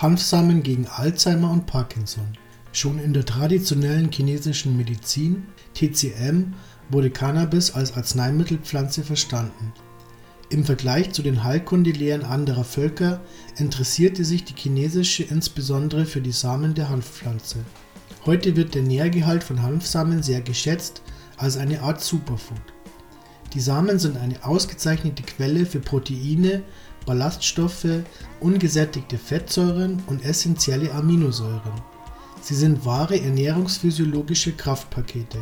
[0.00, 2.26] Hanfsamen gegen Alzheimer und Parkinson.
[2.72, 5.42] Schon in der traditionellen chinesischen Medizin
[5.74, 6.54] (TCM)
[6.88, 9.74] wurde Cannabis als Arzneimittelpflanze verstanden.
[10.48, 13.20] Im Vergleich zu den Heilkundelehren anderer Völker
[13.58, 17.58] interessierte sich die chinesische insbesondere für die Samen der Hanfpflanze.
[18.24, 21.02] Heute wird der Nährgehalt von Hanfsamen sehr geschätzt
[21.36, 22.62] als eine Art Superfood.
[23.52, 26.62] Die Samen sind eine ausgezeichnete Quelle für Proteine
[27.06, 28.04] Ballaststoffe,
[28.40, 31.72] ungesättigte Fettsäuren und essentielle Aminosäuren.
[32.42, 35.38] Sie sind wahre ernährungsphysiologische Kraftpakete.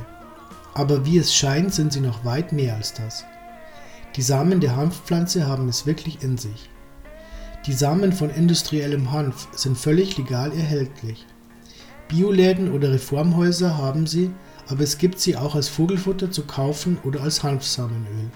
[0.74, 3.24] Aber wie es scheint, sind sie noch weit mehr als das.
[4.16, 6.70] Die Samen der Hanfpflanze haben es wirklich in sich.
[7.66, 11.27] Die Samen von industriellem Hanf sind völlig legal erhältlich.
[12.09, 14.30] Bioläden oder Reformhäuser haben sie,
[14.68, 18.30] aber es gibt sie auch als Vogelfutter zu kaufen oder als Hanfsamenöl.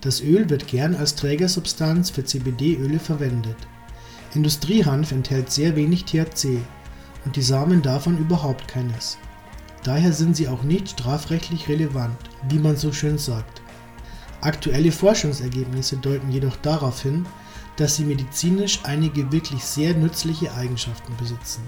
[0.00, 3.56] Das Öl wird gern als Trägersubstanz für CBD-Öle verwendet.
[4.32, 6.60] Industriehanf enthält sehr wenig THC
[7.24, 9.18] und die Samen davon überhaupt keines.
[9.82, 12.16] Daher sind sie auch nicht strafrechtlich relevant,
[12.48, 13.60] wie man so schön sagt.
[14.40, 17.26] Aktuelle Forschungsergebnisse deuten jedoch darauf hin,
[17.76, 21.62] dass sie medizinisch einige wirklich sehr nützliche Eigenschaften besitzen.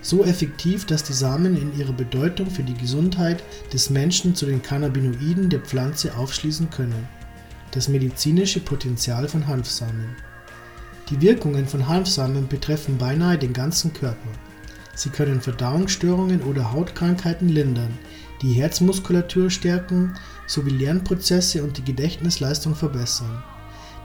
[0.00, 4.62] So effektiv, dass die Samen in ihrer Bedeutung für die Gesundheit des Menschen zu den
[4.62, 7.06] Cannabinoiden der Pflanze aufschließen können
[7.72, 10.16] das medizinische Potenzial von Hanfsamen.
[11.10, 14.28] Die Wirkungen von Hanfsamen betreffen beinahe den ganzen Körper.
[14.94, 17.98] Sie können Verdauungsstörungen oder Hautkrankheiten lindern,
[18.42, 20.14] die Herzmuskulatur stärken
[20.46, 23.42] sowie Lernprozesse und die Gedächtnisleistung verbessern.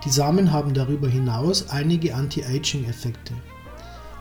[0.05, 3.33] Die Samen haben darüber hinaus einige Anti-Aging-Effekte.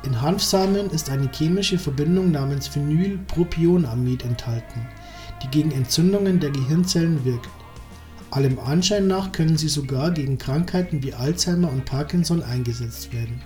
[0.02, 4.86] In Hanfsamen ist eine chemische Verbindung namens Phenylpropionamid enthalten,
[5.42, 7.50] die gegen Entzündungen der Gehirnzellen wirkt.
[8.30, 13.42] Allem Anschein nach können sie sogar gegen Krankheiten wie Alzheimer und Parkinson eingesetzt werden.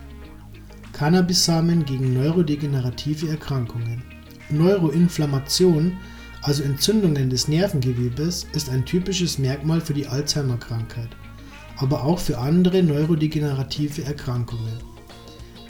[0.93, 4.03] Cannabissamen gegen neurodegenerative Erkrankungen.
[4.51, 5.97] Neuroinflammation,
[6.43, 11.09] also Entzündungen des Nervengewebes, ist ein typisches Merkmal für die Alzheimer-Krankheit,
[11.79, 14.75] aber auch für andere neurodegenerative Erkrankungen.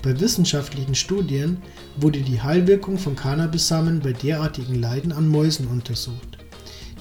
[0.02, 1.58] Bei wissenschaftlichen Studien
[1.96, 6.33] wurde die Heilwirkung von Cannabissamen bei derartigen Leiden an Mäusen untersucht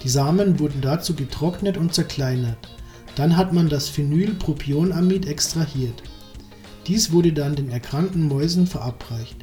[0.04, 2.58] die Samen wurden dazu getrocknet und zerkleinert,
[3.16, 6.04] dann hat man das Phenylpropionamid extrahiert.
[6.88, 9.38] Dies wurde dann den erkrankten Mäusen verabreicht.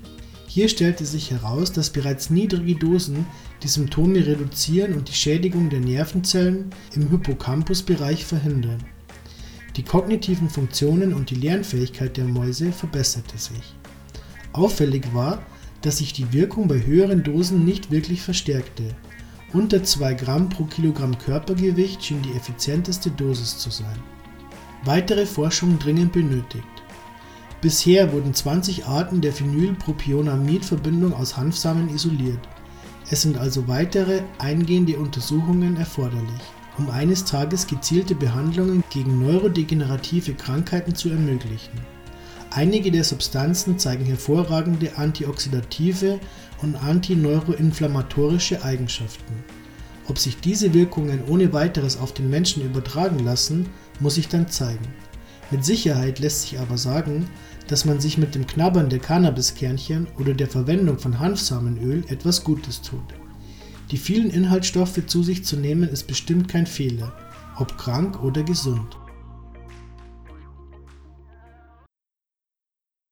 [0.47, 3.25] Hier stellte sich heraus, dass bereits niedrige Dosen
[3.62, 8.82] die Symptome reduzieren und die Schädigung der Nervenzellen im Hippocampusbereich verhindern.
[9.77, 13.75] Die kognitiven Funktionen und die Lernfähigkeit der Mäuse verbesserte sich.
[14.53, 15.41] Auffällig war,
[15.82, 18.97] dass sich die Wirkung bei höheren Dosen nicht wirklich verstärkte
[19.52, 23.98] unter 2 Gramm pro Kilogramm Körpergewicht schien die effizienteste Dosis zu sein.
[24.84, 26.64] Weitere Forschung dringend benötigt.
[27.60, 32.40] Bisher wurden 20 Arten der Phenylpropionamid-Verbindung aus Hanfsamen isoliert.
[33.10, 36.40] Es sind also weitere eingehende Untersuchungen erforderlich,
[36.78, 41.99] um eines Tages gezielte Behandlungen gegen neurodegenerative Krankheiten zu ermöglichen
[42.52, 46.18] Einige der Substanzen zeigen hervorragende antioxidative
[46.62, 49.44] und antineuroinflammatorische Eigenschaften.
[50.08, 53.68] Ob sich diese Wirkungen ohne weiteres auf den Menschen übertragen lassen,
[54.00, 54.88] muss sich dann zeigen.
[55.52, 57.28] Mit Sicherheit lässt sich aber sagen,
[57.68, 62.82] dass man sich mit dem Knabbern der Cannabiskernchen oder der Verwendung von Hanfsamenöl etwas Gutes
[62.82, 62.98] tut.
[63.92, 67.12] Die vielen Inhaltsstoffe zu sich zu nehmen ist bestimmt kein Fehler,
[67.56, 68.99] ob krank oder gesund